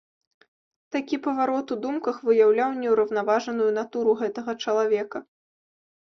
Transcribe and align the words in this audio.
Такі 0.93 1.17
паварот 1.25 1.73
у 1.75 1.75
думках 1.83 2.15
выяўляў 2.29 2.73
неўраўнаважаную 2.85 3.67
натуру 3.75 4.15
гэтага 4.23 4.51
чалавека. 4.65 5.17